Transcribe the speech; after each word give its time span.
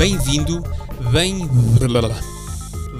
Bem-vindo, 0.00 0.64
bem... 1.12 1.46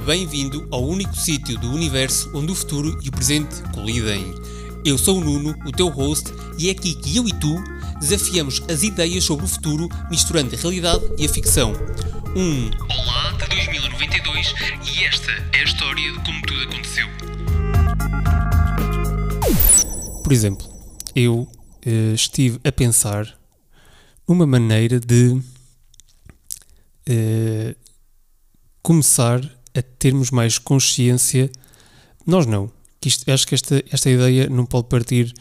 Bem-vindo 0.04 0.69
ao 0.71 0.85
único 0.87 1.17
sítio 1.17 1.58
do 1.58 1.73
universo 1.73 2.30
onde 2.34 2.53
o 2.53 2.54
futuro 2.54 3.00
e 3.03 3.09
o 3.09 3.11
presente 3.11 3.62
colidem. 3.73 4.34
Eu 4.84 4.98
sou 4.98 5.16
o 5.16 5.25
Nuno, 5.25 5.57
o 5.64 5.73
teu 5.73 5.89
host, 5.89 6.30
e 6.59 6.68
é 6.68 6.73
aqui 6.73 6.95
que 6.95 7.16
eu 7.16 7.27
e 7.27 7.32
tu 7.32 7.55
desafiamos 7.98 8.62
as 8.71 8.82
ideias 8.82 9.25
sobre 9.25 9.46
o 9.46 9.48
futuro 9.48 9.89
misturando 10.11 10.55
a 10.55 10.59
realidade 10.59 11.02
e 11.16 11.25
a 11.25 11.29
ficção. 11.30 11.73
Um 12.36 12.68
Olá 12.91 13.32
de 13.32 13.48
2092 13.48 14.55
e 14.85 15.05
esta 15.05 15.30
é 15.55 15.61
a 15.61 15.64
história 15.64 16.12
de 16.12 16.19
como 16.19 16.43
tudo 16.43 16.62
aconteceu. 16.64 17.07
Por 20.23 20.32
exemplo, 20.35 20.69
eu 21.17 21.48
uh, 21.87 22.14
estive 22.14 22.61
a 22.62 22.71
pensar 22.71 23.27
numa 24.29 24.46
maneira 24.46 25.01
de 25.01 25.41
uh, 27.10 27.74
começar 28.82 29.41
a 29.74 29.82
termos 29.82 30.30
mais 30.30 30.59
consciência. 30.59 31.51
Nós 32.27 32.46
não. 32.46 32.70
Que 33.01 33.09
isto, 33.09 33.30
acho 33.30 33.46
que 33.46 33.55
esta, 33.55 33.82
esta 33.91 34.10
ideia 34.10 34.48
não 34.48 34.64
pode 34.64 34.88
partir 34.88 35.32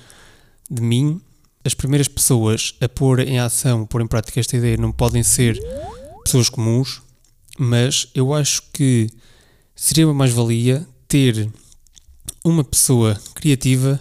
de 0.70 0.82
mim. 0.82 1.22
As 1.64 1.74
primeiras 1.74 2.08
pessoas 2.08 2.74
a 2.82 2.88
pôr 2.88 3.20
em 3.20 3.40
ação, 3.40 3.86
pôr 3.86 4.02
em 4.02 4.08
prática 4.08 4.40
esta 4.40 4.58
ideia, 4.58 4.78
não 4.78 4.92
podem 4.92 5.24
ser 5.24 5.60
pessoas 6.24 6.50
comuns, 6.50 7.02
mas 7.58 8.08
eu 8.16 8.34
acho 8.34 8.64
que 8.74 9.10
seria 9.76 10.08
uma 10.08 10.14
mais-valia 10.14 10.88
ter 11.08 11.50
uma 12.44 12.64
pessoa 12.64 13.20
criativa 13.36 14.00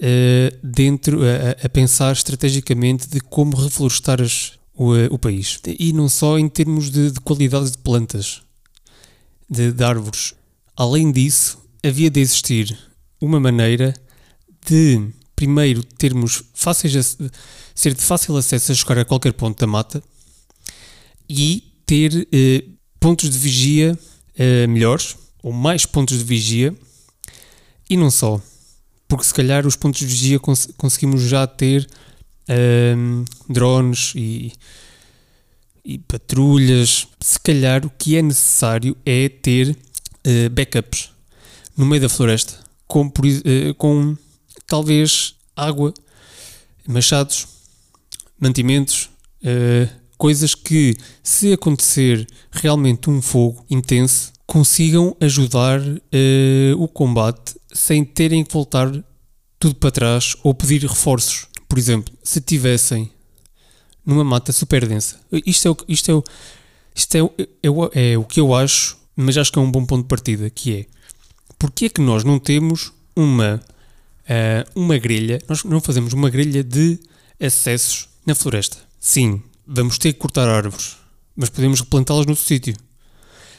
uh, 0.00 0.58
dentro 0.62 1.20
a, 1.22 1.64
a, 1.64 1.68
pensar 1.68 2.12
estrategicamente 2.12 3.08
de 3.08 3.20
como 3.20 3.56
reflorestar 3.56 4.20
as, 4.20 4.58
o, 4.80 4.94
o, 5.14 5.18
país. 5.18 5.60
E 5.78 5.92
não 5.92 6.08
só 6.08 6.38
em 6.38 6.48
termos 6.48 6.90
de, 6.90 7.10
de 7.10 7.20
qualidade 7.20 7.72
de 7.72 7.78
plantas, 7.78 8.40
de, 9.48 9.72
de 9.72 9.84
árvores. 9.84 10.32
Além 10.74 11.12
disso, 11.12 11.58
havia 11.84 12.10
de 12.10 12.18
existir 12.18 12.78
uma 13.20 13.38
maneira 13.38 13.94
de, 14.66 15.06
primeiro, 15.36 15.84
termos 15.84 16.42
fáceis 16.54 16.96
a, 16.96 17.30
ser 17.74 17.92
de 17.92 18.00
fácil 18.00 18.34
acesso 18.38 18.72
a 18.72 18.74
chegar 18.74 18.98
a 18.98 19.04
qualquer 19.04 19.34
ponto 19.34 19.60
da 19.60 19.66
mata 19.66 20.02
e 21.28 21.62
ter 21.84 22.26
eh, 22.32 22.64
pontos 22.98 23.28
de 23.28 23.38
vigia 23.38 23.98
eh, 24.34 24.66
melhores, 24.66 25.14
ou 25.42 25.52
mais 25.52 25.84
pontos 25.84 26.16
de 26.16 26.24
vigia, 26.24 26.74
e 27.88 27.98
não 27.98 28.10
só, 28.10 28.40
porque 29.06 29.24
se 29.24 29.34
calhar 29.34 29.66
os 29.66 29.76
pontos 29.76 30.00
de 30.00 30.06
vigia 30.06 30.38
cons 30.38 30.68
conseguimos 30.78 31.20
já 31.22 31.46
ter 31.46 31.86
ehm, 32.50 33.24
drones 33.48 34.12
e 34.14 34.52
e 35.84 35.98
patrulhas. 35.98 37.08
Se 37.20 37.38
calhar 37.40 37.84
o 37.84 37.90
que 37.90 38.16
é 38.16 38.22
necessário 38.22 38.96
é 39.04 39.28
ter 39.28 39.70
uh, 39.70 40.50
backups 40.50 41.10
no 41.76 41.86
meio 41.86 42.02
da 42.02 42.08
floresta, 42.08 42.54
com, 42.86 43.06
uh, 43.06 43.74
com 43.76 44.16
talvez 44.66 45.34
água, 45.56 45.92
machados, 46.86 47.46
mantimentos, 48.38 49.10
uh, 49.42 49.88
coisas 50.18 50.54
que, 50.54 50.96
se 51.22 51.52
acontecer 51.52 52.26
realmente 52.50 53.08
um 53.08 53.22
fogo 53.22 53.64
intenso, 53.70 54.32
consigam 54.46 55.16
ajudar 55.20 55.80
o 56.76 56.88
combate 56.88 57.54
sem 57.72 58.04
terem 58.04 58.44
que 58.44 58.52
voltar 58.52 58.90
tudo 59.60 59.76
para 59.76 59.92
trás 59.92 60.34
ou 60.42 60.52
pedir 60.52 60.82
reforços. 60.82 61.46
Por 61.70 61.78
exemplo, 61.78 62.12
se 62.20 62.40
tivessem 62.40 63.12
numa 64.04 64.24
mata 64.24 64.52
super 64.52 64.88
densa. 64.88 65.20
Isto 65.46 65.68
é 65.68 65.70
o, 65.70 65.76
isto 65.86 66.10
é 66.10 66.14
o, 66.14 66.24
isto 66.92 67.14
é, 67.14 67.22
o, 67.22 67.32
é, 67.62 67.70
o, 67.70 67.90
é 67.94 68.18
o 68.18 68.24
que 68.24 68.40
eu 68.40 68.52
acho, 68.52 68.98
mas 69.14 69.38
acho 69.38 69.52
que 69.52 69.58
é 69.60 69.62
um 69.62 69.70
bom 69.70 69.86
ponto 69.86 70.02
de 70.02 70.08
partida, 70.08 70.50
que 70.50 70.80
é 70.80 70.86
porque 71.56 71.84
é 71.84 71.88
que 71.88 72.00
nós 72.00 72.24
não 72.24 72.40
temos 72.40 72.92
uma, 73.14 73.62
uh, 74.24 74.70
uma 74.74 74.98
grelha, 74.98 75.38
nós 75.48 75.62
não 75.62 75.80
fazemos 75.80 76.12
uma 76.12 76.28
grelha 76.28 76.64
de 76.64 76.98
acessos 77.40 78.08
na 78.26 78.34
floresta. 78.34 78.78
Sim, 78.98 79.40
vamos 79.64 79.96
ter 79.96 80.12
que 80.12 80.18
cortar 80.18 80.48
árvores, 80.48 80.96
mas 81.36 81.50
podemos 81.50 81.78
replantá-las 81.78 82.26
no 82.26 82.34
sítio. 82.34 82.74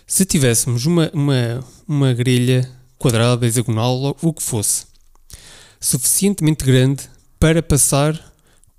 Se 0.06 0.26
tivéssemos 0.26 0.86
uma, 0.86 1.10
uma, 1.14 1.64
uma 1.88 2.14
grelha 2.14 2.70
quadrada, 2.98 3.48
hexagonal, 3.48 4.18
o 4.22 4.34
que 4.34 4.44
fosse, 4.44 4.84
suficientemente 5.80 6.66
grande 6.66 7.10
para 7.42 7.64
passar 7.64 8.14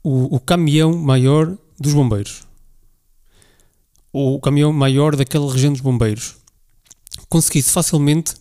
o, 0.05 0.37
o 0.37 0.39
caminhão 0.39 0.97
maior 0.97 1.59
dos 1.81 1.93
bombeiros, 1.93 2.45
ou 4.13 4.37
o 4.37 4.41
caminhão 4.41 4.73
maior 4.73 5.17
daquela 5.17 5.53
região 5.53 5.73
dos 5.73 5.83
bombeiros, 5.83 6.37
conseguisse 7.29 7.73
facilmente 7.73 8.37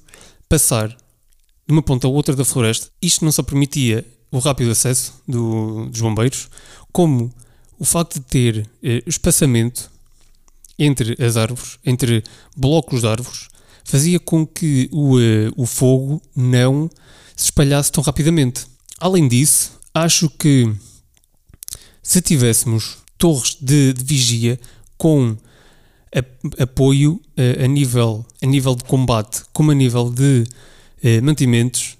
passar 0.47 0.89
de 0.89 1.73
uma 1.73 1.81
ponta 1.81 2.05
a 2.05 2.09
outra 2.09 2.35
da 2.35 2.45
floresta, 2.45 2.91
isto 3.01 3.25
não 3.25 3.31
só 3.31 3.41
permitia 3.41 4.05
o 4.31 4.37
rápido 4.37 4.69
acesso 4.69 5.15
do, 5.27 5.87
dos 5.87 5.99
bombeiros, 5.99 6.49
como 6.91 7.33
o 7.79 7.83
facto 7.83 8.19
de 8.19 8.21
ter 8.21 8.69
eh, 8.83 9.01
espaçamento 9.07 9.89
entre 10.77 11.17
as 11.19 11.35
árvores, 11.35 11.79
entre 11.83 12.23
blocos 12.55 13.01
de 13.01 13.07
árvores, 13.07 13.47
fazia 13.83 14.19
com 14.19 14.45
que 14.45 14.87
o, 14.91 15.19
eh, 15.19 15.51
o 15.57 15.65
fogo 15.65 16.21
não 16.35 16.87
se 17.35 17.45
espalhasse 17.45 17.91
tão 17.91 18.03
rapidamente. 18.03 18.67
Além 18.99 19.27
disso, 19.27 19.80
acho 19.93 20.29
que 20.29 20.71
se 22.01 22.21
tivéssemos 22.21 22.97
torres 23.17 23.57
de, 23.61 23.93
de 23.93 24.03
vigia 24.03 24.59
com 24.97 25.37
a, 26.15 26.63
apoio 26.63 27.21
a, 27.37 27.63
a, 27.63 27.67
nível, 27.67 28.25
a 28.41 28.45
nível 28.45 28.75
de 28.75 28.83
combate 28.83 29.43
como 29.53 29.71
a 29.71 29.75
nível 29.75 30.09
de 30.09 30.43
eh, 31.03 31.21
mantimentos, 31.21 31.97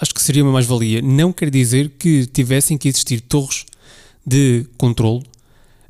acho 0.00 0.14
que 0.14 0.22
seria 0.22 0.42
uma 0.42 0.52
mais-valia. 0.52 1.00
Não 1.00 1.32
quer 1.32 1.50
dizer 1.50 1.90
que 1.98 2.26
tivessem 2.26 2.76
que 2.76 2.88
existir 2.88 3.20
torres 3.20 3.64
de 4.26 4.66
controle 4.76 5.24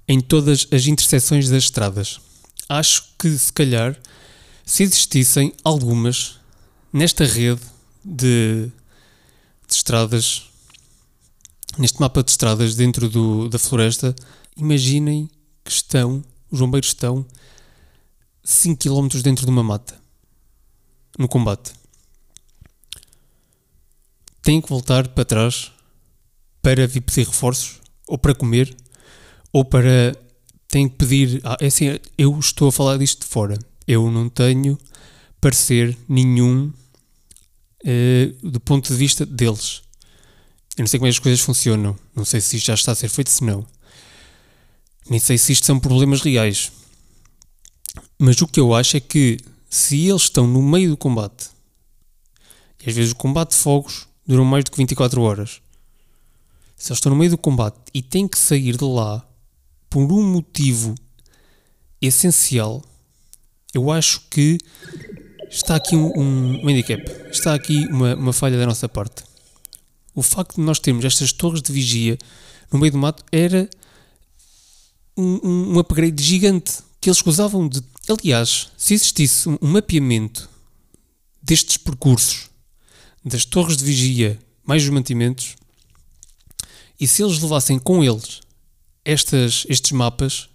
em 0.06 0.20
todas 0.20 0.68
as 0.70 0.86
intersecções 0.86 1.48
das 1.48 1.64
estradas. 1.64 2.20
Acho 2.68 3.04
que 3.18 3.30
se 3.30 3.52
calhar, 3.52 3.98
se 4.64 4.82
existissem 4.82 5.52
algumas 5.64 6.38
nesta 6.92 7.24
rede 7.24 7.60
de, 8.04 8.70
de 9.68 9.74
estradas 9.74 10.45
neste 11.78 12.00
mapa 12.00 12.22
de 12.22 12.30
estradas 12.30 12.74
dentro 12.74 13.08
do, 13.08 13.48
da 13.48 13.58
floresta, 13.58 14.14
imaginem 14.56 15.28
que 15.64 15.70
estão, 15.70 16.24
os 16.50 16.60
bombeiros 16.60 16.88
estão 16.88 17.26
5 18.42 18.80
km 18.80 19.08
dentro 19.22 19.44
de 19.44 19.50
uma 19.50 19.62
mata, 19.62 20.00
no 21.18 21.28
combate. 21.28 21.72
Têm 24.42 24.60
que 24.60 24.68
voltar 24.68 25.08
para 25.08 25.24
trás 25.24 25.72
para 26.62 26.86
vir 26.86 27.00
pedir 27.00 27.26
reforços, 27.26 27.80
ou 28.08 28.18
para 28.18 28.34
comer, 28.34 28.76
ou 29.52 29.64
para. 29.64 30.16
têm 30.68 30.88
que 30.88 30.96
pedir. 30.96 31.40
Ah, 31.44 31.56
é 31.60 31.66
assim, 31.66 31.98
eu 32.18 32.38
estou 32.38 32.68
a 32.68 32.72
falar 32.72 32.98
disto 32.98 33.20
de 33.20 33.26
fora. 33.26 33.58
Eu 33.86 34.10
não 34.10 34.28
tenho 34.28 34.76
parecer 35.40 35.96
nenhum 36.08 36.72
eh, 37.84 38.32
do 38.42 38.58
ponto 38.58 38.88
de 38.88 38.96
vista 38.96 39.24
deles. 39.24 39.82
Eu 40.76 40.82
não 40.82 40.86
sei 40.86 41.00
como 41.00 41.06
é 41.06 41.10
que 41.10 41.16
as 41.16 41.18
coisas 41.18 41.40
funcionam. 41.40 41.98
Não 42.14 42.24
sei 42.24 42.40
se 42.40 42.56
isto 42.56 42.66
já 42.66 42.74
está 42.74 42.92
a 42.92 42.94
ser 42.94 43.08
feito, 43.08 43.30
se 43.30 43.42
não. 43.42 43.66
Nem 45.08 45.18
sei 45.18 45.38
se 45.38 45.52
isto 45.52 45.64
são 45.64 45.80
problemas 45.80 46.20
reais. 46.20 46.70
Mas 48.18 48.40
o 48.42 48.46
que 48.46 48.60
eu 48.60 48.74
acho 48.74 48.98
é 48.98 49.00
que 49.00 49.38
se 49.70 50.06
eles 50.06 50.22
estão 50.22 50.46
no 50.46 50.60
meio 50.60 50.90
do 50.90 50.96
combate, 50.96 51.48
e 52.84 52.90
às 52.90 52.94
vezes 52.94 53.12
o 53.12 53.16
combate 53.16 53.50
de 53.50 53.56
fogos 53.56 54.06
dura 54.26 54.44
mais 54.44 54.64
do 54.64 54.70
que 54.70 54.76
24 54.76 55.20
horas, 55.22 55.62
se 56.76 56.92
eles 56.92 56.98
estão 56.98 57.10
no 57.10 57.16
meio 57.16 57.30
do 57.30 57.38
combate 57.38 57.78
e 57.94 58.02
têm 58.02 58.28
que 58.28 58.38
sair 58.38 58.76
de 58.76 58.84
lá 58.84 59.26
por 59.88 60.12
um 60.12 60.22
motivo 60.22 60.94
essencial, 62.02 62.84
eu 63.72 63.90
acho 63.90 64.20
que 64.28 64.58
está 65.48 65.76
aqui 65.76 65.96
um, 65.96 66.62
um 66.62 66.68
handicap, 66.68 67.02
está 67.30 67.54
aqui 67.54 67.86
uma, 67.86 68.14
uma 68.14 68.32
falha 68.32 68.58
da 68.58 68.66
nossa 68.66 68.88
parte 68.88 69.24
o 70.16 70.22
facto 70.22 70.56
de 70.56 70.62
nós 70.62 70.80
termos 70.80 71.04
estas 71.04 71.30
torres 71.30 71.60
de 71.60 71.70
vigia 71.70 72.16
no 72.72 72.78
meio 72.78 72.90
do 72.90 72.98
mato 72.98 73.22
era 73.30 73.68
um, 75.14 75.74
um 75.74 75.78
upgrade 75.78 76.20
gigante 76.22 76.78
que 77.00 77.10
eles 77.10 77.20
gozavam 77.20 77.68
de. 77.68 77.82
Aliás, 78.08 78.68
se 78.76 78.94
existisse 78.94 79.48
um 79.48 79.58
mapeamento 79.60 80.48
destes 81.42 81.76
percursos, 81.76 82.48
das 83.24 83.44
torres 83.44 83.76
de 83.76 83.84
vigia, 83.84 84.38
mais 84.64 84.82
os 84.82 84.88
mantimentos, 84.88 85.54
e 86.98 87.06
se 87.06 87.22
eles 87.22 87.40
levassem 87.40 87.78
com 87.78 88.02
eles 88.02 88.40
estas, 89.04 89.66
estes 89.68 89.92
mapas, 89.92 90.48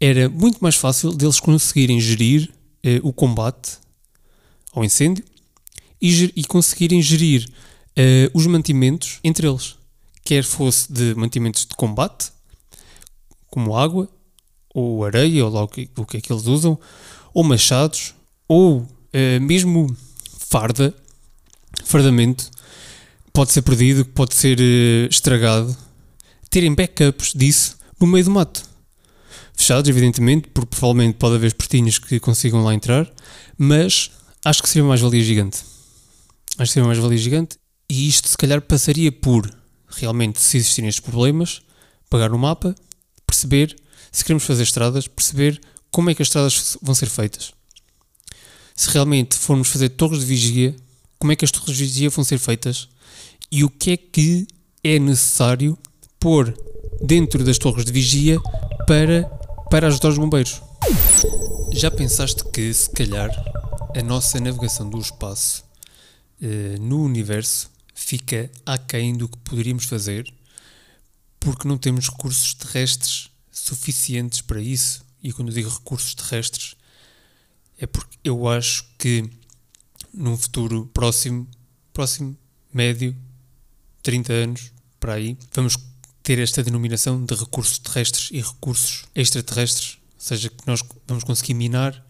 era 0.00 0.28
muito 0.28 0.60
mais 0.60 0.76
fácil 0.76 1.12
deles 1.12 1.38
conseguirem 1.38 2.00
gerir 2.00 2.52
eh, 2.82 3.00
o 3.02 3.12
combate 3.12 3.78
ao 4.72 4.84
incêndio 4.84 5.24
e, 6.00 6.32
e 6.34 6.44
conseguirem 6.44 7.02
gerir 7.02 7.48
uh, 7.98 8.30
os 8.34 8.46
mantimentos 8.46 9.18
entre 9.22 9.46
eles, 9.46 9.76
quer 10.24 10.44
fosse 10.44 10.92
de 10.92 11.14
mantimentos 11.14 11.66
de 11.66 11.74
combate, 11.74 12.30
como 13.48 13.76
água, 13.76 14.08
ou 14.74 15.04
areia, 15.04 15.44
ou 15.44 15.50
lá 15.50 15.62
o 15.62 15.68
que, 15.68 15.90
o 15.96 16.06
que 16.06 16.16
é 16.16 16.20
que 16.20 16.32
eles 16.32 16.46
usam, 16.46 16.78
ou 17.34 17.44
machados, 17.44 18.14
ou 18.48 18.78
uh, 18.78 19.40
mesmo 19.40 19.94
farda, 20.38 20.94
fardamento, 21.84 22.50
pode 23.32 23.52
ser 23.52 23.62
perdido, 23.62 24.04
pode 24.04 24.34
ser 24.34 24.58
uh, 24.58 25.08
estragado, 25.10 25.76
terem 26.50 26.74
backups 26.74 27.32
disso 27.34 27.76
no 28.00 28.06
meio 28.06 28.24
do 28.24 28.30
mato. 28.30 28.70
Fechados, 29.54 29.88
evidentemente, 29.88 30.48
porque 30.48 30.76
provavelmente 30.76 31.16
pode 31.16 31.36
haver 31.36 31.54
portinhos 31.54 31.98
que 31.98 32.18
consigam 32.18 32.64
lá 32.64 32.74
entrar, 32.74 33.10
mas 33.56 34.10
acho 34.44 34.62
que 34.62 34.68
seria 34.68 34.82
uma 34.82 34.90
mais-valia 34.90 35.22
gigante. 35.22 35.58
Acho 36.58 36.68
que 36.68 36.68
seria 36.68 36.84
uma 36.84 36.88
mais-valia 36.88 37.18
gigante 37.18 37.61
e 37.92 38.08
isto 38.08 38.26
se 38.26 38.38
calhar 38.38 38.62
passaria 38.62 39.12
por 39.12 39.54
realmente, 39.86 40.40
se 40.40 40.56
existirem 40.56 40.88
estes 40.88 41.04
problemas, 41.04 41.60
pagar 42.08 42.32
um 42.32 42.38
mapa, 42.38 42.74
perceber 43.26 43.76
se 44.10 44.24
queremos 44.24 44.44
fazer 44.44 44.62
estradas, 44.62 45.06
perceber 45.06 45.60
como 45.90 46.08
é 46.08 46.14
que 46.14 46.22
as 46.22 46.28
estradas 46.28 46.78
vão 46.80 46.94
ser 46.94 47.10
feitas. 47.10 47.52
Se 48.74 48.88
realmente 48.88 49.36
formos 49.36 49.68
fazer 49.68 49.90
torres 49.90 50.20
de 50.20 50.24
vigia, 50.24 50.74
como 51.18 51.32
é 51.32 51.36
que 51.36 51.44
as 51.44 51.50
torres 51.50 51.76
de 51.76 51.84
vigia 51.84 52.08
vão 52.08 52.24
ser 52.24 52.38
feitas 52.38 52.88
e 53.50 53.62
o 53.62 53.68
que 53.68 53.90
é 53.90 53.96
que 53.98 54.46
é 54.82 54.98
necessário 54.98 55.76
pôr 56.18 56.56
dentro 57.02 57.44
das 57.44 57.58
torres 57.58 57.84
de 57.84 57.92
vigia 57.92 58.40
para, 58.86 59.24
para 59.70 59.88
ajudar 59.88 60.08
os 60.08 60.16
bombeiros. 60.16 60.62
Já 61.72 61.90
pensaste 61.90 62.42
que, 62.54 62.72
se 62.72 62.88
calhar, 62.88 63.28
a 63.94 64.02
nossa 64.02 64.40
navegação 64.40 64.88
do 64.88 64.98
espaço 64.98 65.62
eh, 66.40 66.76
no 66.80 67.04
universo 67.04 67.70
fica 68.02 68.50
aquém 68.66 69.16
do 69.16 69.28
que 69.28 69.38
poderíamos 69.38 69.84
fazer 69.84 70.32
porque 71.42 71.66
não 71.66 71.76
temos 71.76 72.08
recursos 72.08 72.54
terrestres 72.54 73.28
suficientes 73.50 74.40
para 74.40 74.60
isso. 74.60 75.04
E 75.22 75.32
quando 75.32 75.48
eu 75.48 75.54
digo 75.54 75.68
recursos 75.68 76.14
terrestres, 76.14 76.76
é 77.78 77.86
porque 77.86 78.16
eu 78.22 78.48
acho 78.48 78.84
que 78.96 79.28
num 80.14 80.36
futuro 80.36 80.86
próximo, 80.94 81.48
próximo, 81.92 82.36
médio, 82.72 83.16
30 84.02 84.32
anos, 84.32 84.72
para 85.00 85.14
aí, 85.14 85.36
vamos 85.52 85.76
ter 86.22 86.38
esta 86.38 86.62
denominação 86.62 87.24
de 87.24 87.34
recursos 87.34 87.78
terrestres 87.78 88.30
e 88.30 88.40
recursos 88.40 89.04
extraterrestres, 89.14 89.98
ou 90.14 90.20
seja, 90.20 90.48
que 90.48 90.66
nós 90.66 90.80
vamos 91.08 91.24
conseguir 91.24 91.54
minar 91.54 92.06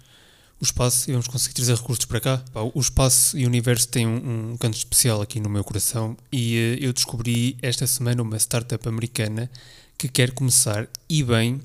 o 0.62 0.64
espaço 0.64 1.10
e 1.10 1.12
vamos 1.12 1.26
conseguir 1.26 1.54
trazer 1.54 1.74
recursos 1.74 2.04
para 2.04 2.20
cá. 2.20 2.44
O 2.72 2.78
espaço 2.78 3.36
e 3.36 3.44
o 3.44 3.48
universo 3.48 3.88
têm 3.88 4.06
um, 4.06 4.52
um 4.52 4.56
canto 4.56 4.76
especial 4.76 5.20
aqui 5.20 5.40
no 5.40 5.50
meu 5.50 5.64
coração 5.64 6.16
e 6.30 6.76
uh, 6.78 6.84
eu 6.84 6.92
descobri 6.92 7.58
esta 7.60 7.84
semana 7.84 8.22
uma 8.22 8.38
startup 8.38 8.88
americana 8.88 9.50
que 9.98 10.06
quer 10.06 10.30
começar 10.30 10.88
e 11.08 11.24
bem 11.24 11.60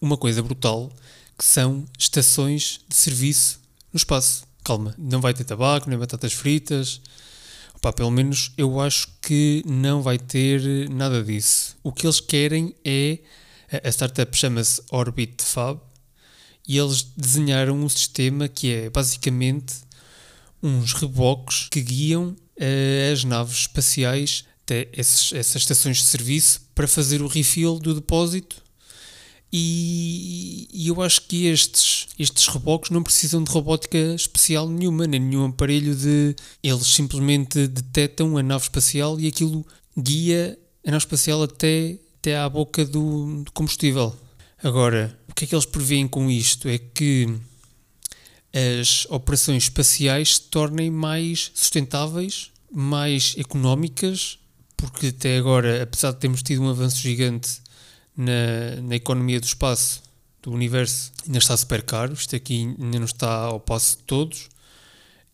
uma 0.00 0.16
coisa 0.16 0.42
brutal 0.42 0.90
que 1.36 1.44
são 1.44 1.84
estações 1.98 2.80
de 2.88 2.96
serviço 2.96 3.60
no 3.92 3.98
espaço. 3.98 4.46
Calma, 4.64 4.94
não 4.96 5.20
vai 5.20 5.34
ter 5.34 5.44
tabaco, 5.44 5.90
nem 5.90 5.98
batatas 5.98 6.32
fritas. 6.32 7.02
Opa, 7.74 7.92
pelo 7.92 8.10
menos 8.10 8.52
eu 8.56 8.80
acho 8.80 9.08
que 9.20 9.62
não 9.66 10.00
vai 10.00 10.18
ter 10.18 10.88
nada 10.88 11.22
disso. 11.22 11.76
O 11.82 11.92
que 11.92 12.06
eles 12.06 12.20
querem 12.20 12.74
é. 12.82 13.18
A 13.84 13.88
startup 13.90 14.34
chama-se 14.34 14.80
Orbit 14.92 15.42
Fab 15.42 15.80
e 16.66 16.78
eles 16.78 17.02
desenharam 17.16 17.76
um 17.76 17.88
sistema 17.88 18.48
que 18.48 18.72
é 18.72 18.90
basicamente 18.90 19.74
uns 20.62 20.92
reboques 20.94 21.68
que 21.70 21.80
guiam 21.80 22.28
uh, 22.28 23.12
as 23.12 23.24
naves 23.24 23.58
espaciais 23.58 24.44
até 24.64 24.88
esses, 24.92 25.32
essas 25.32 25.62
estações 25.62 25.98
de 25.98 26.04
serviço 26.04 26.60
para 26.74 26.88
fazer 26.88 27.22
o 27.22 27.28
refill 27.28 27.78
do 27.78 27.94
depósito. 27.94 28.56
E, 29.52 30.68
e, 30.72 30.88
eu 30.88 31.00
acho 31.00 31.22
que 31.22 31.46
estes, 31.46 32.08
estes 32.18 32.48
reboques 32.48 32.90
não 32.90 33.02
precisam 33.02 33.44
de 33.44 33.50
robótica 33.50 33.96
especial 33.96 34.68
nenhuma, 34.68 35.06
nem 35.06 35.20
nenhum 35.20 35.46
aparelho 35.46 35.94
de. 35.94 36.34
Eles 36.60 36.88
simplesmente 36.88 37.68
detectam 37.68 38.36
a 38.36 38.42
nave 38.42 38.64
espacial 38.64 39.20
e 39.20 39.28
aquilo 39.28 39.64
guia 39.96 40.58
a 40.84 40.90
nave 40.90 41.04
espacial 41.04 41.44
até, 41.44 41.96
até 42.18 42.36
à 42.36 42.48
boca 42.48 42.84
do, 42.84 43.44
do 43.44 43.52
combustível. 43.52 44.14
Agora, 44.62 45.16
que 45.36 45.44
é 45.44 45.46
que 45.46 45.54
eles 45.54 45.66
prevêem 45.66 46.08
com 46.08 46.30
isto? 46.30 46.66
É 46.66 46.78
que 46.78 47.28
as 48.80 49.06
operações 49.10 49.64
espaciais 49.64 50.36
se 50.36 50.42
tornem 50.42 50.90
mais 50.90 51.52
sustentáveis, 51.54 52.50
mais 52.72 53.34
económicas, 53.36 54.38
porque 54.76 55.08
até 55.08 55.36
agora, 55.36 55.82
apesar 55.82 56.12
de 56.12 56.20
termos 56.20 56.42
tido 56.42 56.62
um 56.62 56.70
avanço 56.70 56.98
gigante 56.98 57.60
na, 58.16 58.80
na 58.82 58.96
economia 58.96 59.38
do 59.38 59.44
espaço, 59.44 60.02
do 60.42 60.50
universo, 60.52 61.12
ainda 61.26 61.38
está 61.38 61.54
super 61.54 61.82
caro, 61.82 62.14
isto 62.14 62.34
aqui 62.34 62.74
ainda 62.80 62.98
não 62.98 63.04
está 63.04 63.30
ao 63.30 63.60
passo 63.60 63.98
de 63.98 64.04
todos, 64.04 64.48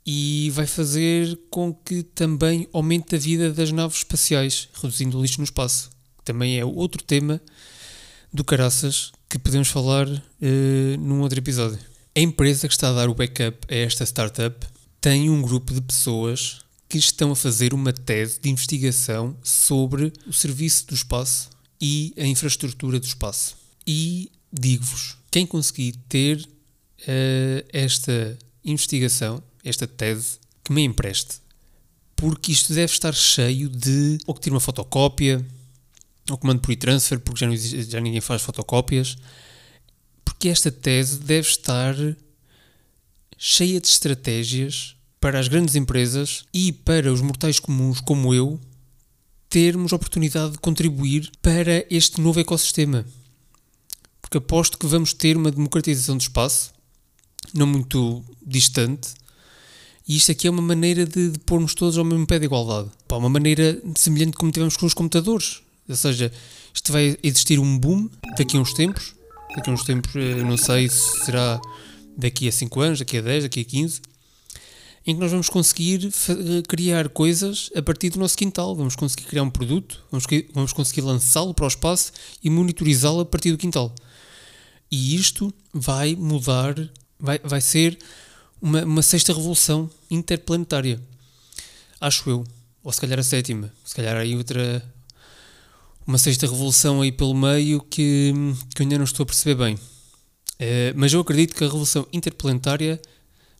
e 0.04 0.50
vai 0.50 0.66
fazer 0.66 1.38
com 1.48 1.72
que 1.72 2.02
também 2.02 2.68
aumente 2.72 3.14
a 3.14 3.18
vida 3.18 3.52
das 3.52 3.70
naves 3.70 3.98
espaciais, 3.98 4.68
reduzindo 4.74 5.16
o 5.16 5.22
lixo 5.22 5.38
no 5.38 5.44
espaço. 5.44 5.90
Também 6.24 6.58
é 6.58 6.64
outro 6.64 7.04
tema 7.04 7.40
do 8.32 8.42
caraças 8.42 9.12
que 9.32 9.38
podemos 9.38 9.68
falar 9.68 10.06
uh, 10.06 11.00
num 11.00 11.22
outro 11.22 11.38
episódio. 11.38 11.78
A 12.14 12.20
empresa 12.20 12.68
que 12.68 12.74
está 12.74 12.90
a 12.90 12.92
dar 12.92 13.08
o 13.08 13.14
backup 13.14 13.66
a 13.66 13.74
esta 13.74 14.04
startup 14.04 14.66
tem 15.00 15.30
um 15.30 15.40
grupo 15.40 15.72
de 15.72 15.80
pessoas 15.80 16.60
que 16.86 16.98
estão 16.98 17.32
a 17.32 17.36
fazer 17.36 17.72
uma 17.72 17.94
tese 17.94 18.38
de 18.38 18.50
investigação 18.50 19.34
sobre 19.42 20.12
o 20.26 20.34
serviço 20.34 20.86
do 20.86 20.94
espaço 20.94 21.48
e 21.80 22.12
a 22.18 22.26
infraestrutura 22.26 23.00
do 23.00 23.06
espaço. 23.06 23.56
E 23.86 24.30
digo-vos, 24.52 25.16
quem 25.30 25.46
conseguir 25.46 25.94
ter 26.10 26.36
uh, 26.36 27.66
esta 27.72 28.36
investigação, 28.62 29.42
esta 29.64 29.86
tese, 29.86 30.40
que 30.62 30.74
me 30.74 30.82
empreste, 30.82 31.36
porque 32.14 32.52
isto 32.52 32.74
deve 32.74 32.92
estar 32.92 33.14
cheio 33.14 33.70
de 33.70 34.18
ou 34.26 34.34
que 34.34 34.50
uma 34.50 34.60
fotocópia, 34.60 35.42
ao 36.28 36.38
comando 36.38 36.60
por 36.60 36.72
e-transfer, 36.72 37.20
porque 37.20 37.40
já, 37.40 37.46
não 37.46 37.56
já 37.56 38.00
ninguém 38.00 38.20
faz 38.20 38.42
fotocópias, 38.42 39.16
porque 40.24 40.48
esta 40.48 40.70
tese 40.70 41.18
deve 41.18 41.48
estar 41.48 41.94
cheia 43.36 43.80
de 43.80 43.88
estratégias 43.88 44.96
para 45.20 45.38
as 45.38 45.48
grandes 45.48 45.74
empresas 45.74 46.44
e 46.52 46.72
para 46.72 47.12
os 47.12 47.20
mortais 47.20 47.58
comuns 47.58 48.00
como 48.00 48.34
eu 48.34 48.60
termos 49.48 49.92
oportunidade 49.92 50.52
de 50.52 50.58
contribuir 50.58 51.30
para 51.42 51.84
este 51.90 52.20
novo 52.20 52.40
ecossistema. 52.40 53.04
Porque 54.20 54.38
aposto 54.38 54.78
que 54.78 54.86
vamos 54.86 55.12
ter 55.12 55.36
uma 55.36 55.50
democratização 55.50 56.16
do 56.16 56.22
espaço, 56.22 56.72
não 57.52 57.66
muito 57.66 58.24
distante, 58.44 59.10
e 60.08 60.16
isto 60.16 60.32
aqui 60.32 60.46
é 60.46 60.50
uma 60.50 60.62
maneira 60.62 61.06
de, 61.06 61.30
de 61.30 61.38
pormos 61.38 61.74
todos 61.74 61.96
ao 61.96 62.04
mesmo 62.04 62.26
pé 62.26 62.38
de 62.38 62.46
igualdade. 62.46 62.90
Pá, 63.06 63.16
uma 63.16 63.28
maneira 63.28 63.80
semelhante 63.96 64.36
como 64.36 64.50
tivemos 64.50 64.76
com 64.76 64.86
os 64.86 64.94
computadores. 64.94 65.61
Ou 65.88 65.96
seja, 65.96 66.32
isto 66.74 66.92
vai 66.92 67.16
existir 67.22 67.58
um 67.58 67.78
boom 67.78 68.08
daqui 68.36 68.56
a 68.56 68.60
uns 68.60 68.72
tempos. 68.72 69.14
Daqui 69.56 69.70
a 69.70 69.72
uns 69.72 69.84
tempos, 69.84 70.14
eh, 70.16 70.42
não 70.42 70.56
sei 70.56 70.88
se 70.88 71.24
será 71.24 71.60
daqui 72.16 72.48
a 72.48 72.52
5 72.52 72.80
anos, 72.80 72.98
daqui 72.98 73.18
a 73.18 73.20
10, 73.20 73.44
daqui 73.44 73.60
a 73.60 73.64
15, 73.64 74.00
em 75.06 75.14
que 75.14 75.20
nós 75.20 75.30
vamos 75.30 75.48
conseguir 75.48 76.06
eh, 76.06 76.62
criar 76.66 77.08
coisas 77.08 77.70
a 77.74 77.82
partir 77.82 78.10
do 78.10 78.18
nosso 78.18 78.36
quintal. 78.36 78.74
Vamos 78.74 78.96
conseguir 78.96 79.24
criar 79.24 79.42
um 79.42 79.50
produto, 79.50 80.02
vamos, 80.10 80.24
vamos 80.54 80.72
conseguir 80.72 81.02
lançá-lo 81.02 81.52
para 81.52 81.64
o 81.64 81.68
espaço 81.68 82.12
e 82.42 82.48
monitorizá-lo 82.48 83.20
a 83.20 83.26
partir 83.26 83.50
do 83.50 83.58
quintal. 83.58 83.94
E 84.90 85.14
isto 85.14 85.52
vai 85.72 86.14
mudar, 86.14 86.74
vai, 87.18 87.38
vai 87.42 87.60
ser 87.60 87.98
uma, 88.60 88.84
uma 88.84 89.02
sexta 89.02 89.32
revolução 89.32 89.90
interplanetária. 90.10 91.00
Acho 92.00 92.30
eu. 92.30 92.44
Ou 92.84 92.92
se 92.92 93.00
calhar 93.00 93.18
a 93.18 93.22
sétima. 93.22 93.72
Se 93.84 93.94
calhar 93.94 94.16
aí 94.16 94.36
outra, 94.36 94.84
uma 96.06 96.18
sexta 96.18 96.46
revolução 96.46 97.00
aí 97.00 97.12
pelo 97.12 97.34
meio 97.34 97.80
que, 97.80 98.32
que 98.74 98.82
eu 98.82 98.84
ainda 98.84 98.98
não 98.98 99.04
estou 99.04 99.24
a 99.24 99.26
perceber 99.26 99.54
bem. 99.54 99.74
Uh, 99.74 100.92
mas 100.94 101.12
eu 101.12 101.20
acredito 101.20 101.54
que 101.54 101.64
a 101.64 101.66
revolução 101.66 102.06
interplanetária 102.12 103.00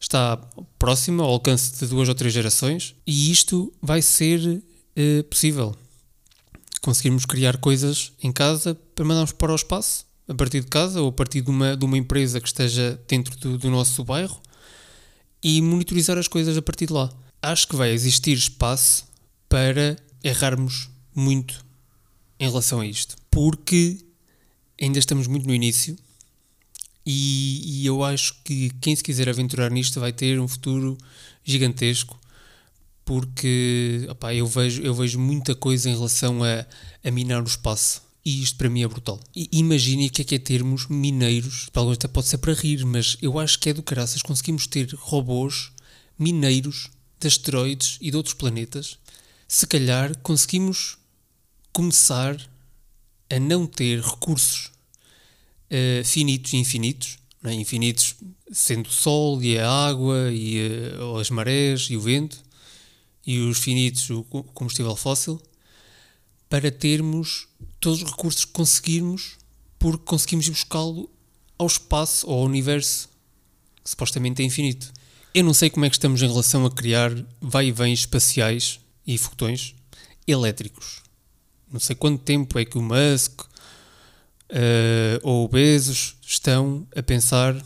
está 0.01 0.37
próxima 0.79 1.23
ao 1.23 1.31
alcance 1.31 1.79
de 1.79 1.87
duas 1.87 2.09
ou 2.09 2.15
três 2.15 2.35
gerações 2.35 2.95
e 3.07 3.31
isto 3.31 3.73
vai 3.81 4.03
ser 4.03 4.41
uh, 4.41 5.25
possível. 5.25 5.77
Conseguirmos 6.81 7.25
criar 7.25 7.59
coisas 7.59 8.13
em 8.23 8.33
casa 8.33 8.75
para 8.95 9.05
mandarmos 9.05 9.33
para 9.33 9.53
o 9.53 9.57
espaço, 9.57 10.05
a 10.27 10.35
partir 10.35 10.61
de 10.61 10.67
casa 10.67 11.01
ou 11.01 11.09
a 11.09 11.13
partir 11.13 11.41
de 11.41 11.51
uma, 11.51 11.77
de 11.77 11.85
uma 11.85 11.97
empresa 11.97 12.41
que 12.41 12.49
esteja 12.49 13.01
dentro 13.07 13.39
do, 13.39 13.59
do 13.59 13.71
nosso 13.71 14.03
bairro 14.05 14.41
e 15.43 15.61
monitorizar 15.63 16.19
as 16.19 16.29
coisas 16.29 16.57
a 16.57 16.63
partir 16.63 16.87
de 16.87 16.93
lá. 16.93 17.11
Acho 17.41 17.69
que 17.69 17.77
vai 17.77 17.91
existir 17.91 18.37
espaço 18.37 19.05
para 19.49 19.97
errarmos 20.23 20.89
muito 21.15 21.65
em 22.43 22.49
relação 22.49 22.81
a 22.81 22.87
isto, 22.87 23.15
porque 23.31 23.99
ainda 24.81 24.99
estamos 24.99 25.29
muito 25.29 25.47
no 25.47 25.55
início 25.55 25.97
e, 27.07 27.83
e, 27.83 27.87
eu 27.87 28.03
acho 28.03 28.35
que 28.43 28.71
quem 28.81 28.97
se 28.97 29.03
quiser 29.03 29.29
aventurar 29.29 29.71
nisto 29.71 30.01
vai 30.01 30.13
ter 30.13 30.41
um 30.41 30.49
futuro 30.49 30.99
gigantesco, 31.45 32.19
porque 33.05 34.09
eu, 34.35 34.47
vejo, 34.49 34.83
eu 34.83 34.93
vejo 34.93 35.21
muita 35.21 35.55
coisa 35.55 35.89
em 35.89 35.95
relação 35.95 36.43
a, 36.43 36.67
a 37.05 37.11
minar 37.13 37.43
o 37.43 37.47
espaço 37.47 38.03
E 38.25 38.43
isto 38.43 38.57
para 38.57 38.71
mim 38.71 38.83
é 38.83 38.89
brutal. 38.89 39.21
E 39.37 39.49
imagine 39.53 40.09
o 40.09 40.11
que 40.11 40.23
é 40.23 40.25
que 40.25 40.35
é 40.35 40.39
termos 40.39 40.89
mineiros, 40.89 41.69
para 41.73 41.83
alguns 41.83 41.95
até 41.95 42.09
pode 42.09 42.27
ser 42.27 42.39
para 42.39 42.55
rir, 42.55 42.85
mas 42.85 43.17
eu 43.23 43.39
acho 43.39 43.57
que 43.61 43.71
é 43.71 43.73
do 43.73 43.85
caraças 43.85 44.21
conseguimos 44.21 44.67
ter 44.67 44.93
robôs 44.95 45.71
mineiros 46.19 46.91
de 47.21 47.29
asteroides 47.29 47.99
e 48.01 48.11
de 48.11 48.17
outros 48.17 48.35
planetas. 48.35 48.99
Se 49.47 49.65
calhar 49.65 50.17
conseguimos 50.19 50.99
começar 51.73 52.37
a 53.31 53.41
não 53.41 53.67
ter 53.67 54.01
recursos 54.01 54.71
uh, 55.71 56.05
finitos 56.05 56.53
e 56.53 56.57
infinitos, 56.57 57.19
é? 57.45 57.53
infinitos 57.55 58.15
sendo 58.53 58.89
o 58.89 58.93
sol 58.93 59.43
e 59.43 59.59
a 59.59 59.71
água 59.71 60.31
e 60.31 60.59
uh, 60.99 61.17
as 61.19 61.31
marés 61.31 61.89
e 61.91 61.97
o 61.97 62.01
vento, 62.01 62.43
e 63.27 63.39
os 63.39 63.59
finitos 63.59 64.11
o 64.11 64.23
combustível 64.25 64.95
fóssil, 64.97 65.41
para 66.49 66.71
termos 66.71 67.49
todos 67.81 68.03
os 68.03 68.11
recursos 68.11 68.45
que 68.45 68.53
conseguirmos, 68.53 69.39
porque 69.79 70.05
conseguimos 70.05 70.49
buscá-lo 70.49 71.09
ao 71.57 71.67
espaço 71.67 72.27
ou 72.29 72.41
ao 72.41 72.45
universo, 72.45 73.09
que 73.83 73.91
supostamente 73.91 74.43
é 74.43 74.45
infinito. 74.45 74.93
Eu 75.35 75.45
não 75.45 75.55
sei 75.55 75.71
como 75.71 75.87
é 75.87 75.89
que 75.89 75.97
estamos 75.97 76.21
em 76.21 76.27
relação 76.27 76.67
a 76.67 76.71
criar 76.71 77.11
vai 77.41 77.69
e 77.69 77.73
vens 77.73 78.01
espaciais 78.01 78.81
e 79.07 79.17
fotões 79.17 79.75
elétricos. 80.27 81.03
Não 81.73 81.81
sei 81.81 81.97
quanto 81.97 82.23
tempo 82.23 82.59
é 82.59 82.65
que 82.65 82.77
o 82.77 82.83
Musk 82.83 83.41
uh, 83.41 83.47
ou 85.23 85.45
o 85.45 85.49
Bezos 85.49 86.17
estão 86.21 86.87
a 86.95 87.03
pensar, 87.03 87.57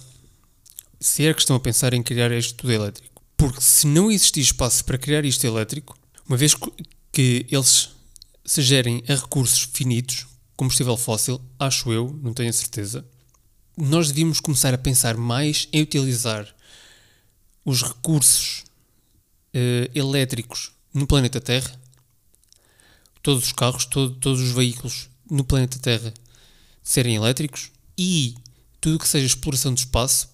se 1.01 1.27
é 1.27 1.35
que 1.35 1.41
estão 1.41 1.57
a 1.57 1.61
pensar 1.61 1.93
em 1.93 2.03
criar 2.03 2.31
isto 2.33 2.55
tudo 2.55 2.73
elétrico. 2.73 3.23
Porque 3.37 3.61
se 3.61 3.87
não 3.87 4.11
existir 4.11 4.41
espaço 4.41 4.85
para 4.85 4.97
criar 4.97 5.25
isto 5.25 5.45
elétrico, 5.45 5.99
uma 6.27 6.37
vez 6.37 6.55
que 7.13 7.47
eles 7.51 7.91
se 8.45 8.63
gerem 8.63 9.03
a 9.09 9.15
recursos 9.15 9.69
finitos, 9.73 10.27
combustível 10.57 10.97
fóssil, 10.97 11.41
acho 11.59 11.93
eu, 11.93 12.19
não 12.23 12.33
tenho 12.33 12.49
a 12.49 12.53
certeza, 12.53 13.05
nós 13.77 14.09
devíamos 14.09 14.41
começar 14.41 14.73
a 14.73 14.79
pensar 14.79 15.17
mais 15.17 15.69
em 15.73 15.83
utilizar 15.83 16.47
os 17.65 17.83
recursos 17.83 18.65
uh, 19.55 19.91
elétricos 19.95 20.73
no 20.95 21.07
planeta 21.07 21.41
Terra, 21.41 21.79
todos 23.27 23.43
os 23.43 23.53
carros, 23.53 23.85
todo, 23.85 24.15
todos 24.15 24.41
os 24.41 24.53
veículos 24.53 25.09
no 25.29 25.43
planeta 25.43 25.81
Terra 25.81 26.15
serem 26.81 27.17
elétricos 27.17 27.73
e 27.99 28.37
tudo 28.81 29.01
que 29.01 29.09
seja 29.09 29.27
exploração 29.27 29.75
do 29.75 29.79
espaço, 29.79 30.29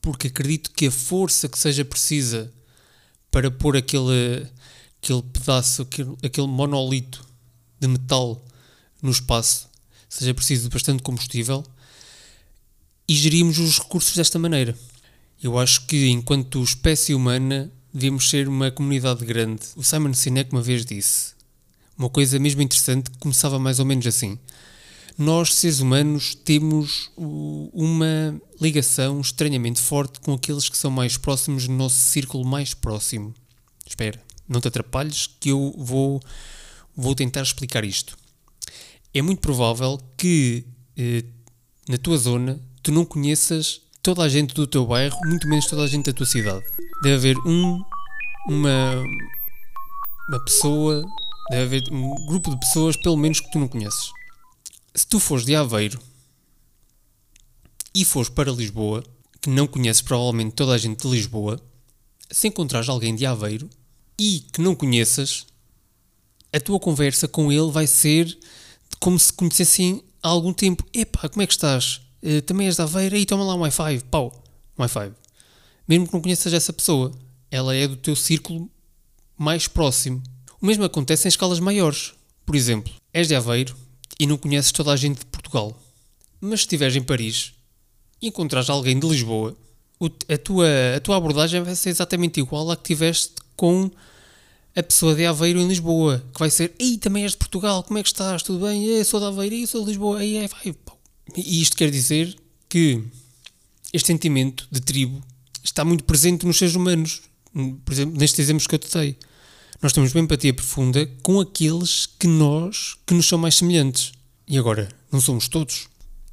porque 0.00 0.28
acredito 0.28 0.70
que 0.70 0.86
a 0.86 0.90
força 0.90 1.50
que 1.50 1.58
seja 1.58 1.84
precisa 1.84 2.50
para 3.30 3.50
pôr 3.50 3.76
aquele, 3.76 4.46
aquele 5.02 5.20
pedaço, 5.20 5.82
aquele, 5.82 6.16
aquele 6.22 6.46
monolito 6.46 7.22
de 7.78 7.88
metal 7.88 8.42
no 9.02 9.10
espaço, 9.10 9.68
seja 10.08 10.32
preciso 10.32 10.70
bastante 10.70 11.02
combustível 11.02 11.62
e 13.06 13.14
gerimos 13.14 13.58
os 13.58 13.78
recursos 13.78 14.16
desta 14.16 14.38
maneira. 14.38 14.74
Eu 15.42 15.58
acho 15.58 15.84
que, 15.84 16.08
enquanto 16.08 16.64
espécie 16.64 17.12
humana, 17.12 17.70
devíamos 17.92 18.30
ser 18.30 18.48
uma 18.48 18.70
comunidade 18.70 19.26
grande. 19.26 19.60
O 19.76 19.84
Simon 19.84 20.14
Sinek 20.14 20.50
uma 20.52 20.62
vez 20.62 20.86
disse 20.86 21.33
uma 21.96 22.08
coisa 22.08 22.38
mesmo 22.38 22.62
interessante 22.62 23.10
que 23.10 23.18
começava 23.18 23.58
mais 23.58 23.78
ou 23.78 23.84
menos 23.84 24.06
assim. 24.06 24.38
Nós, 25.16 25.54
seres 25.54 25.78
humanos, 25.78 26.34
temos 26.34 27.10
uma 27.16 28.40
ligação 28.60 29.20
estranhamente 29.20 29.80
forte 29.80 30.18
com 30.18 30.34
aqueles 30.34 30.68
que 30.68 30.76
são 30.76 30.90
mais 30.90 31.16
próximos 31.16 31.68
do 31.68 31.72
nosso 31.72 31.96
círculo 31.96 32.44
mais 32.44 32.74
próximo. 32.74 33.32
Espera, 33.86 34.20
não 34.48 34.60
te 34.60 34.68
atrapalhes 34.68 35.28
que 35.38 35.50
eu 35.50 35.72
vou, 35.78 36.20
vou 36.96 37.14
tentar 37.14 37.42
explicar 37.42 37.84
isto. 37.84 38.16
É 39.12 39.22
muito 39.22 39.40
provável 39.40 40.00
que 40.16 40.64
eh, 40.96 41.24
na 41.88 41.96
tua 41.96 42.16
zona 42.16 42.60
tu 42.82 42.90
não 42.90 43.04
conheças 43.04 43.80
toda 44.02 44.22
a 44.22 44.28
gente 44.28 44.52
do 44.52 44.66
teu 44.66 44.84
bairro, 44.84 45.16
muito 45.24 45.48
menos 45.48 45.66
toda 45.66 45.82
a 45.82 45.86
gente 45.86 46.06
da 46.06 46.12
tua 46.12 46.26
cidade. 46.26 46.64
Deve 47.02 47.14
haver 47.14 47.36
um, 47.46 47.82
uma, 48.48 49.02
uma 50.28 50.44
pessoa, 50.44 51.04
deve 51.50 51.62
haver 51.76 51.92
um 51.92 52.26
grupo 52.26 52.50
de 52.50 52.58
pessoas, 52.58 52.96
pelo 52.96 53.16
menos, 53.16 53.40
que 53.40 53.50
tu 53.50 53.58
não 53.58 53.68
conheces. 53.68 54.10
Se 54.94 55.06
tu 55.06 55.18
fores 55.18 55.44
de 55.44 55.54
Aveiro 55.54 55.98
e 57.94 58.04
fores 58.04 58.28
para 58.28 58.50
Lisboa, 58.50 59.04
que 59.40 59.50
não 59.50 59.66
conheces 59.66 60.02
provavelmente 60.02 60.54
toda 60.54 60.72
a 60.72 60.78
gente 60.78 61.02
de 61.02 61.08
Lisboa, 61.08 61.60
se 62.30 62.48
encontrares 62.48 62.88
alguém 62.88 63.14
de 63.14 63.26
Aveiro 63.26 63.68
e 64.18 64.40
que 64.52 64.60
não 64.60 64.74
conheças, 64.74 65.46
a 66.52 66.60
tua 66.60 66.78
conversa 66.78 67.26
com 67.26 67.52
ele 67.52 67.70
vai 67.70 67.86
ser 67.86 68.38
como 69.00 69.18
se 69.18 69.32
conhecessem 69.32 70.02
há 70.22 70.28
algum 70.28 70.52
tempo. 70.52 70.84
Epá, 70.92 71.28
como 71.28 71.42
é 71.42 71.46
que 71.46 71.52
estás? 71.52 72.00
Eh, 72.22 72.40
também 72.40 72.66
és 72.66 72.76
da 72.76 72.84
Aveira 72.84 73.18
e 73.18 73.26
toma 73.26 73.44
lá 73.44 73.54
um 73.54 73.60
Wi-Fi, 73.60 74.04
pau, 74.10 74.32
um 74.78 74.82
Wi-Fi. 74.82 75.12
Mesmo 75.86 76.06
que 76.06 76.14
não 76.14 76.22
conheças 76.22 76.52
essa 76.52 76.72
pessoa, 76.72 77.12
ela 77.50 77.74
é 77.74 77.86
do 77.86 77.96
teu 77.96 78.16
círculo 78.16 78.70
mais 79.36 79.68
próximo. 79.68 80.22
O 80.64 80.66
mesmo 80.66 80.82
acontece 80.82 81.26
em 81.26 81.28
escalas 81.28 81.60
maiores. 81.60 82.14
Por 82.46 82.56
exemplo, 82.56 82.90
és 83.12 83.28
de 83.28 83.34
Aveiro 83.34 83.76
e 84.18 84.26
não 84.26 84.38
conheces 84.38 84.72
toda 84.72 84.92
a 84.92 84.96
gente 84.96 85.18
de 85.18 85.26
Portugal. 85.26 85.78
Mas 86.40 86.60
se 86.60 86.64
estiveres 86.64 86.96
em 86.96 87.02
Paris 87.02 87.52
e 88.22 88.28
encontrares 88.28 88.70
alguém 88.70 88.98
de 88.98 89.06
Lisboa, 89.06 89.54
a 90.26 90.38
tua, 90.38 90.66
a 90.96 91.00
tua 91.00 91.18
abordagem 91.18 91.62
vai 91.62 91.76
ser 91.76 91.90
exatamente 91.90 92.40
igual 92.40 92.70
à 92.70 92.78
que 92.78 92.82
tiveste 92.82 93.34
com 93.54 93.90
a 94.74 94.82
pessoa 94.82 95.14
de 95.14 95.26
Aveiro 95.26 95.60
em 95.60 95.68
Lisboa, 95.68 96.24
que 96.32 96.40
vai 96.40 96.48
ser, 96.48 96.74
ei, 96.78 96.96
também 96.96 97.24
és 97.24 97.32
de 97.32 97.36
Portugal, 97.36 97.82
como 97.82 97.98
é 97.98 98.02
que 98.02 98.08
estás? 98.08 98.42
Tudo 98.42 98.64
bem? 98.64 98.86
Eu 98.86 99.04
sou 99.04 99.20
de 99.20 99.26
Aveiro 99.26 99.54
e 99.54 99.66
sou 99.66 99.82
de 99.82 99.88
Lisboa, 99.88 100.20
aí 100.20 100.38
é, 100.38 100.48
vai. 100.48 100.74
E 101.36 101.60
isto 101.60 101.76
quer 101.76 101.90
dizer 101.90 102.34
que 102.70 103.04
este 103.92 104.06
sentimento 104.06 104.66
de 104.72 104.80
tribo 104.80 105.22
está 105.62 105.84
muito 105.84 106.04
presente 106.04 106.46
nos 106.46 106.56
seres 106.56 106.74
humanos. 106.74 107.20
Por 107.52 107.92
exemplo, 107.92 108.18
nestes 108.18 108.38
exemplos 108.38 108.66
que 108.66 108.74
eu 108.74 108.78
te 108.78 108.90
dei. 108.96 109.18
Nós 109.82 109.92
temos 109.92 110.14
uma 110.14 110.20
empatia 110.20 110.54
profunda 110.54 111.06
com 111.22 111.40
aqueles 111.40 112.06
que 112.06 112.26
nós, 112.26 112.96
que 113.06 113.14
nos 113.14 113.28
são 113.28 113.38
mais 113.38 113.56
semelhantes. 113.56 114.12
E 114.46 114.58
agora, 114.58 114.88
não 115.10 115.20
somos 115.20 115.48
todos. 115.48 115.88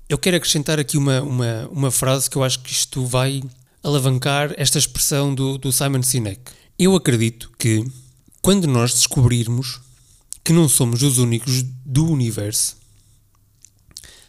Eu 0.07 0.17
quero 0.17 0.37
acrescentar 0.37 0.79
aqui 0.79 0.97
uma, 0.97 1.21
uma, 1.21 1.67
uma 1.71 1.91
frase 1.91 2.29
que 2.29 2.35
eu 2.35 2.43
acho 2.43 2.59
que 2.59 2.71
isto 2.71 3.05
vai 3.05 3.41
alavancar 3.83 4.53
esta 4.57 4.77
expressão 4.77 5.33
do, 5.33 5.57
do 5.57 5.71
Simon 5.71 6.03
Sinek. 6.03 6.51
Eu 6.77 6.95
acredito 6.95 7.51
que 7.57 7.85
quando 8.41 8.67
nós 8.67 8.93
descobrirmos 8.93 9.79
que 10.43 10.53
não 10.53 10.67
somos 10.67 11.03
os 11.03 11.17
únicos 11.17 11.63
do 11.85 12.07
universo, 12.07 12.75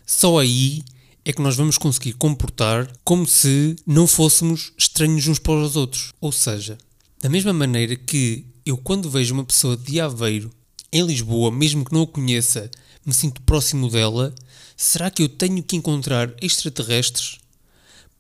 só 0.07 0.39
aí 0.39 0.83
é 1.25 1.33
que 1.33 1.41
nós 1.41 1.57
vamos 1.57 1.79
conseguir 1.79 2.13
comportar 2.15 2.91
como 3.05 3.27
se 3.27 3.77
não 3.87 4.07
fôssemos 4.07 4.73
estranhos 4.77 5.27
uns 5.29 5.39
para 5.39 5.55
os 5.55 5.77
outros. 5.77 6.13
Ou 6.21 6.33
seja, 6.33 6.77
da 7.21 7.29
mesma 7.29 7.53
maneira 7.53 7.97
que 7.97 8.45
eu, 8.65 8.77
quando 8.77 9.11
vejo 9.11 9.35
uma 9.35 9.45
pessoa 9.45 9.77
de 9.77 10.01
Aveiro 10.01 10.51
em 10.93 11.05
Lisboa, 11.05 11.51
mesmo 11.51 11.85
que 11.85 11.93
não 11.93 12.03
a 12.03 12.07
conheça, 12.07 12.71
me 13.05 13.13
sinto 13.13 13.41
próximo 13.43 13.91
dela, 13.91 14.35
será 14.77 15.11
que 15.11 15.23
eu 15.23 15.29
tenho 15.29 15.63
que 15.63 15.77
encontrar 15.77 16.33
extraterrestres 16.41 17.39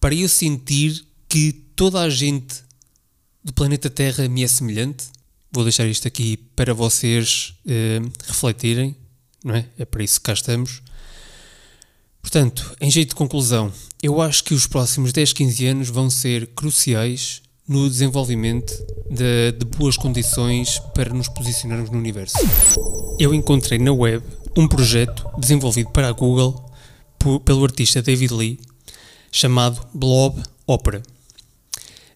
para 0.01 0.15
eu 0.15 0.29
sentir 0.29 1.05
que 1.29 1.53
toda 1.77 2.01
a 2.01 2.11
gente 2.11 2.57
do 3.45 3.53
planeta 3.53 3.89
Terra 3.89 4.29
me 4.29 4.43
é 4.43 4.49
semelhante? 4.49 5.07
Vou 5.51 5.65
deixar 5.65 5.87
isto 5.87 6.09
aqui 6.09 6.37
para 6.37 6.73
vocês 6.73 7.55
uh, 7.67 8.13
refletirem, 8.27 8.97
não 9.45 9.55
é? 9.55 9.69
É 9.79 9.85
para 9.85 10.03
isso 10.03 10.19
que 10.21 10.25
cá 10.25 10.33
estamos. 10.33 10.83
Portanto, 12.23 12.75
em 12.81 12.91
jeito 12.91 13.11
de 13.11 13.15
conclusão, 13.15 13.73
eu 14.03 14.21
acho 14.21 14.45
que 14.45 14.55
os 14.55 14.67
próximos 14.67 15.13
10, 15.13 15.33
15 15.33 15.67
anos 15.67 15.89
vão 15.89 16.09
ser 16.09 16.47
cruciais 16.49 17.43
no 17.73 17.88
desenvolvimento 17.88 18.73
de, 19.11 19.52
de, 19.52 19.64
boas 19.64 19.97
condições 19.97 20.79
para 20.95 21.12
nos 21.12 21.29
posicionarmos 21.29 21.91
no 21.91 21.99
universo. 21.99 22.37
Eu 23.19 23.33
encontrei 23.33 23.79
na 23.79 23.93
web 23.93 24.23
um 24.57 24.69
projeto 24.69 25.26
desenvolvido 25.38 25.91
para 25.91 26.09
a 26.09 26.12
Google 26.12 26.71
por, 27.19 27.41
pelo 27.41 27.64
artista 27.64 28.02
David 28.02 28.35
Lee 28.35 28.61
chamado 29.31 29.81
Blob 29.95 30.43
Opera. 30.67 31.02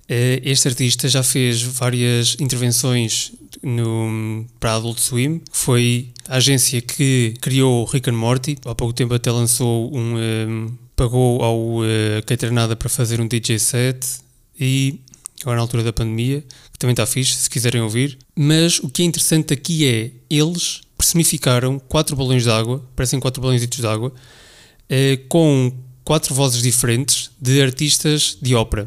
Eh, 0.07 0.43
este 0.45 0.69
artista 0.69 1.09
já 1.09 1.23
fez 1.23 1.63
várias 1.63 2.37
intervenções 2.39 3.33
no, 3.63 4.45
para 4.61 4.75
Adult 4.75 4.99
Swim, 4.99 5.41
foi 5.51 6.11
a 6.29 6.37
agência 6.37 6.83
que 6.83 7.35
criou 7.41 7.85
Rick 7.87 8.11
and 8.11 8.13
Morty. 8.17 8.59
Há 8.67 8.75
pouco 8.75 8.93
tempo 8.93 9.15
até 9.15 9.33
lançou 9.33 9.91
um. 9.97 10.15
um 10.15 10.19
eh, 10.19 10.73
pagou 10.95 11.43
ao 11.43 11.59
uh, 11.81 11.85
Caternada 12.25 12.75
para 12.75 12.89
fazer 12.89 13.21
um 13.21 13.29
DJ 13.29 13.59
set 13.59 14.19
e 14.59 14.99
agora 15.43 15.57
na 15.57 15.63
altura 15.63 15.83
da 15.83 15.93
pandemia, 15.93 16.45
que 16.73 16.79
também 16.79 16.93
está 16.93 17.07
fixe, 17.07 17.35
se 17.35 17.51
quiserem 17.51 17.81
ouvir. 17.81 18.19
Mas 18.35 18.79
o 18.79 18.89
que 18.89 19.03
é 19.03 19.05
interessante 19.05 19.53
aqui 19.53 19.87
é 19.87 20.11
eles 20.31 20.81
personificaram 20.97 21.79
quatro 21.79 22.17
balões 22.17 22.43
de 22.43 22.51
água, 22.51 22.85
parecem 22.97 23.21
quatro 23.21 23.41
balões 23.41 23.67
de 23.67 23.87
água, 23.87 24.09
uh, 24.11 25.29
com 25.29 25.73
quatro 26.05 26.35
vozes 26.35 26.63
diferentes 26.63 27.31
de 27.41 27.61
artistas 27.61 28.39
de 28.41 28.55
ópera 28.55 28.87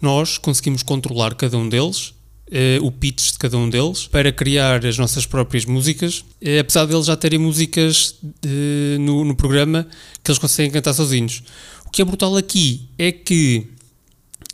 nós 0.00 0.38
conseguimos 0.38 0.82
controlar 0.82 1.34
cada 1.34 1.56
um 1.58 1.68
deles 1.68 2.08
uh, 2.48 2.84
o 2.84 2.90
pitch 2.90 3.32
de 3.32 3.38
cada 3.38 3.56
um 3.58 3.68
deles 3.68 4.06
para 4.06 4.32
criar 4.32 4.84
as 4.84 4.96
nossas 4.96 5.26
próprias 5.26 5.64
músicas, 5.64 6.20
uh, 6.20 6.60
apesar 6.60 6.86
deles 6.86 7.06
já 7.06 7.16
terem 7.16 7.38
músicas 7.38 8.14
uh, 8.22 8.98
no, 8.98 9.24
no 9.24 9.34
programa 9.34 9.86
que 10.22 10.30
eles 10.30 10.38
conseguem 10.38 10.70
cantar 10.70 10.94
sozinhos. 10.94 11.42
O 11.86 11.90
que 11.90 12.00
é 12.00 12.04
brutal 12.04 12.36
aqui 12.36 12.88
é 12.96 13.12
que 13.12 13.66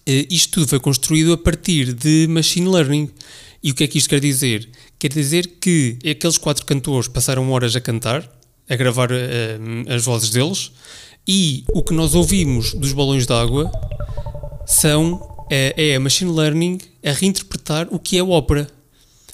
isto 0.06 0.52
tudo 0.52 0.68
foi 0.68 0.80
construído 0.80 1.32
a 1.32 1.38
partir 1.38 1.92
de 1.92 2.26
machine 2.28 2.68
learning. 2.68 3.10
E 3.62 3.72
o 3.72 3.74
que 3.74 3.84
é 3.84 3.86
que 3.88 3.98
isto 3.98 4.08
quer 4.08 4.20
dizer? 4.20 4.68
Quer 4.98 5.12
dizer 5.12 5.58
que 5.60 5.98
aqueles 6.08 6.38
quatro 6.38 6.64
cantores 6.64 7.08
passaram 7.08 7.50
horas 7.50 7.74
a 7.74 7.80
cantar, 7.80 8.30
a 8.68 8.76
gravar 8.76 9.10
as 9.88 10.04
vozes 10.04 10.30
deles, 10.30 10.70
e 11.26 11.64
o 11.72 11.82
que 11.82 11.92
nós 11.92 12.14
ouvimos 12.14 12.72
dos 12.74 12.92
balões 12.92 13.26
d'água 13.26 13.70
são 14.64 15.46
é, 15.50 15.74
é 15.76 15.96
a 15.96 16.00
machine 16.00 16.30
learning 16.30 16.78
a 17.04 17.12
reinterpretar 17.12 17.88
o 17.90 17.98
que 17.98 18.16
é 18.16 18.22
ópera. 18.22 18.68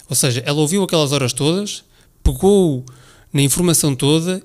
Ou 0.08 0.16
seja, 0.16 0.42
ela 0.46 0.60
ouviu 0.60 0.82
aquelas 0.82 1.12
horas 1.12 1.32
todas, 1.32 1.84
pegou 2.22 2.84
na 3.32 3.42
informação 3.42 3.94
toda 3.94 4.42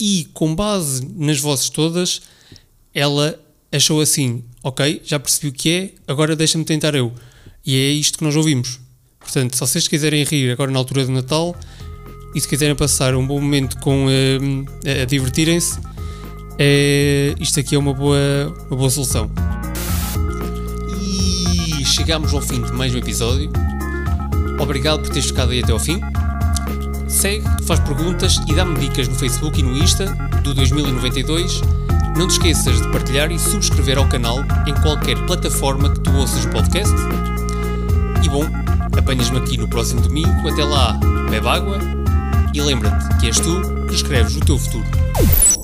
e, 0.00 0.28
com 0.32 0.54
base 0.54 1.06
nas 1.16 1.38
vozes 1.38 1.68
todas, 1.68 2.22
ela 2.92 3.38
achou 3.70 4.00
assim: 4.00 4.44
ok, 4.64 5.02
já 5.04 5.20
percebi 5.20 5.48
o 5.48 5.52
que 5.52 5.70
é, 5.70 5.90
agora 6.08 6.34
deixa-me 6.34 6.64
tentar 6.64 6.96
eu. 6.96 7.12
E 7.64 7.76
é 7.76 7.90
isto 7.90 8.18
que 8.18 8.24
nós 8.24 8.34
ouvimos. 8.34 8.80
Portanto, 9.20 9.54
se 9.54 9.60
vocês 9.60 9.86
quiserem 9.86 10.24
rir 10.24 10.50
agora 10.50 10.70
na 10.70 10.78
altura 10.78 11.04
do 11.04 11.12
Natal 11.12 11.54
e 12.34 12.40
se 12.40 12.48
quiserem 12.48 12.74
passar 12.74 13.14
um 13.14 13.26
bom 13.26 13.40
momento 13.40 13.78
com 13.78 14.06
uh, 14.06 15.00
a 15.02 15.04
divertirem-se, 15.04 15.78
uh, 15.78 17.40
isto 17.40 17.60
aqui 17.60 17.76
é 17.76 17.78
uma 17.78 17.94
boa, 17.94 18.18
uma 18.68 18.76
boa 18.76 18.90
solução 18.90 19.30
chegamos 21.94 22.34
ao 22.34 22.40
fim 22.40 22.60
de 22.60 22.72
mais 22.72 22.92
um 22.92 22.98
episódio. 22.98 23.52
Obrigado 24.58 25.02
por 25.02 25.10
teres 25.10 25.26
ficado 25.26 25.52
aí 25.52 25.62
até 25.62 25.70
ao 25.70 25.78
fim. 25.78 26.00
Segue, 27.08 27.46
faz 27.64 27.78
perguntas 27.80 28.40
e 28.48 28.54
dá-me 28.54 28.76
dicas 28.80 29.06
no 29.06 29.14
Facebook 29.14 29.60
e 29.60 29.62
no 29.62 29.76
Insta 29.76 30.06
do 30.42 30.52
2092. 30.54 31.83
Não 32.16 32.28
te 32.28 32.32
esqueças 32.32 32.80
de 32.80 32.88
partilhar 32.92 33.30
e 33.32 33.38
subscrever 33.38 33.98
ao 33.98 34.08
canal 34.08 34.38
em 34.66 34.74
qualquer 34.82 35.16
plataforma 35.26 35.90
que 35.90 36.00
tu 36.00 36.12
ouças 36.16 36.44
o 36.44 36.50
podcast. 36.50 36.94
E 38.24 38.28
bom, 38.28 38.44
apanhas-me 38.96 39.38
aqui 39.38 39.56
no 39.58 39.66
próximo 39.66 40.00
domingo. 40.00 40.48
Até 40.48 40.64
lá, 40.64 40.98
bebe 41.28 41.48
água 41.48 41.78
e 42.54 42.60
lembra-te 42.60 43.18
que 43.18 43.26
és 43.26 43.40
tu 43.40 43.60
que 43.88 43.94
escreves 43.94 44.36
o 44.36 44.40
teu 44.40 44.56
futuro. 44.56 45.63